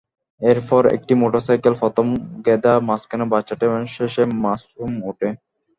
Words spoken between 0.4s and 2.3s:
এরপর একটি মোটরসাইকেলে প্রথমে